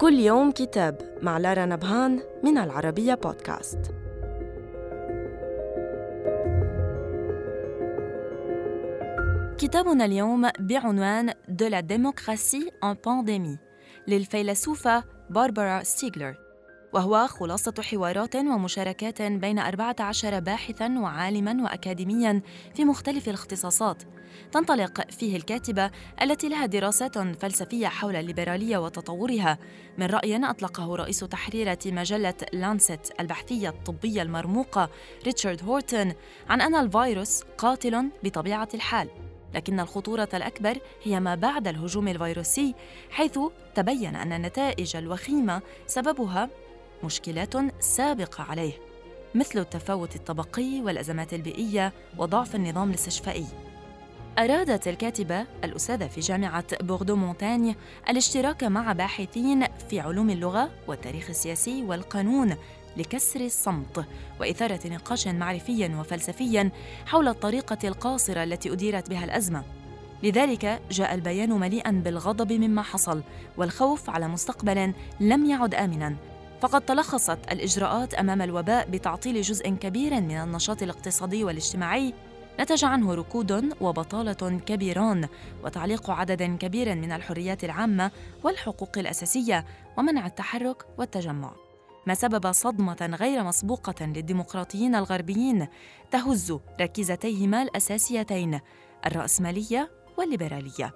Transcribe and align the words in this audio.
كل 0.00 0.14
يوم 0.14 0.50
كتاب 0.50 1.18
مع 1.22 1.38
لارا 1.38 1.66
نبهان 1.66 2.20
من 2.44 2.58
العربية 2.58 3.14
بودكاست. 3.14 3.78
كتابنا 9.58 10.04
اليوم 10.04 10.48
بعنوان 10.60 11.30
De 11.48 11.68
la 11.68 11.82
démocratie 11.82 12.70
en 12.82 12.94
pandémie. 12.94 13.58
للفيلسوفة 14.08 15.04
باربرا 15.30 15.82
ستيغلر 15.82 16.49
وهو 16.92 17.26
خلاصة 17.26 17.74
حوارات 17.82 18.36
ومشاركات 18.36 19.22
بين 19.22 19.58
14 19.58 20.40
باحثاً 20.40 20.98
وعالماً 20.98 21.62
وأكاديمياً 21.62 22.42
في 22.74 22.84
مختلف 22.84 23.28
الاختصاصات. 23.28 24.02
تنطلق 24.52 25.10
فيه 25.10 25.36
الكاتبة 25.36 25.90
التي 26.22 26.48
لها 26.48 26.66
دراسات 26.66 27.18
فلسفية 27.18 27.86
حول 27.86 28.16
الليبرالية 28.16 28.78
وتطورها. 28.78 29.58
من 29.98 30.06
رأي 30.06 30.36
أطلقه 30.36 30.96
رئيس 30.96 31.18
تحريرة 31.18 31.78
مجلة 31.86 32.34
لانست 32.52 33.12
البحثية 33.20 33.68
الطبية 33.68 34.22
المرموقة 34.22 34.90
ريتشارد 35.24 35.62
هورتون 35.64 36.12
عن 36.48 36.60
أن 36.60 36.74
الفيروس 36.74 37.42
قاتل 37.58 38.10
بطبيعة 38.24 38.68
الحال. 38.74 39.08
لكن 39.54 39.80
الخطورة 39.80 40.28
الأكبر 40.34 40.78
هي 41.02 41.20
ما 41.20 41.34
بعد 41.34 41.68
الهجوم 41.68 42.08
الفيروسي 42.08 42.74
حيث 43.10 43.38
تبين 43.74 44.16
أن 44.16 44.32
النتائج 44.32 44.96
الوخيمة 44.96 45.62
سببها 45.86 46.50
مشكلات 47.04 47.54
سابقة 47.80 48.44
عليه 48.44 48.72
مثل 49.34 49.58
التفاوت 49.58 50.16
الطبقي 50.16 50.80
والأزمات 50.80 51.34
البيئية 51.34 51.92
وضعف 52.18 52.54
النظام 52.54 52.90
الاستشفائي. 52.90 53.46
أرادت 54.38 54.88
الكاتبة 54.88 55.46
الأستاذة 55.64 56.06
في 56.06 56.20
جامعة 56.20 56.64
بوردو 56.80 57.16
مونتاني 57.16 57.76
الاشتراك 58.08 58.64
مع 58.64 58.92
باحثين 58.92 59.66
في 59.88 60.00
علوم 60.00 60.30
اللغة 60.30 60.70
والتاريخ 60.88 61.30
السياسي 61.30 61.82
والقانون 61.82 62.56
لكسر 62.96 63.40
الصمت 63.40 64.04
وإثارة 64.40 64.80
نقاش 64.88 65.28
معرفي 65.28 65.94
وفلسفي 65.94 66.70
حول 67.06 67.28
الطريقة 67.28 67.88
القاصرة 67.88 68.44
التي 68.44 68.72
أديرت 68.72 69.10
بها 69.10 69.24
الأزمة. 69.24 69.64
لذلك 70.22 70.80
جاء 70.90 71.14
البيان 71.14 71.50
مليئا 71.50 71.90
بالغضب 71.90 72.52
مما 72.52 72.82
حصل 72.82 73.22
والخوف 73.56 74.10
على 74.10 74.28
مستقبل 74.28 74.92
لم 75.20 75.50
يعد 75.50 75.74
آمنا. 75.74 76.16
فقد 76.60 76.80
تلخصت 76.80 77.38
الإجراءات 77.52 78.14
أمام 78.14 78.42
الوباء 78.42 78.90
بتعطيل 78.90 79.42
جزء 79.42 79.68
كبير 79.70 80.20
من 80.20 80.36
النشاط 80.36 80.82
الاقتصادي 80.82 81.44
والاجتماعي 81.44 82.14
نتج 82.60 82.84
عنه 82.84 83.14
ركود 83.14 83.74
وبطالة 83.80 84.60
كبيران 84.66 85.28
وتعليق 85.64 86.10
عدد 86.10 86.42
كبير 86.42 86.94
من 86.94 87.12
الحريات 87.12 87.64
العامة 87.64 88.10
والحقوق 88.44 88.98
الأساسية 88.98 89.64
ومنع 89.98 90.26
التحرك 90.26 90.86
والتجمع. 90.98 91.52
ما 92.06 92.14
سبب 92.14 92.52
صدمة 92.52 93.16
غير 93.20 93.44
مسبوقة 93.44 94.06
للديمقراطيين 94.06 94.94
الغربيين 94.94 95.66
تهز 96.10 96.58
ركيزتيهما 96.80 97.62
الأساسيتين 97.62 98.60
الرأسمالية 99.06 99.90
والليبرالية. 100.18 100.94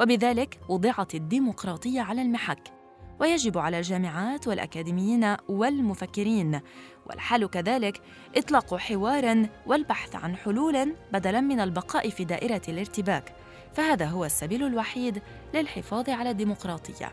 وبذلك 0.00 0.60
وضعت 0.68 1.14
الديمقراطية 1.14 2.00
على 2.00 2.22
المحك. 2.22 2.79
ويجب 3.20 3.58
على 3.58 3.78
الجامعات 3.78 4.48
والأكاديميين 4.48 5.36
والمفكرين. 5.48 6.60
والحال 7.06 7.50
كذلك 7.50 8.00
إطلاق 8.36 8.76
حوار 8.76 9.46
والبحث 9.66 10.16
عن 10.16 10.36
حلول 10.36 10.94
بدلاً 11.12 11.40
من 11.40 11.60
البقاء 11.60 12.10
في 12.10 12.24
دائرة 12.24 12.62
الارتباك. 12.68 13.34
فهذا 13.74 14.06
هو 14.06 14.24
السبيل 14.24 14.66
الوحيد 14.66 15.22
للحفاظ 15.54 16.10
على 16.10 16.30
الديمقراطية. 16.30 17.12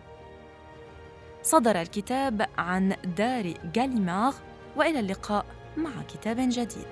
صدر 1.44 1.81
الكتاب 1.81 2.47
عن 2.58 2.95
دار 3.17 3.53
غاليماغ 3.77 4.36
وإلى 4.76 4.99
اللقاء 4.99 5.45
مع 5.77 5.92
كتاب 6.14 6.37
جديد. 6.39 6.87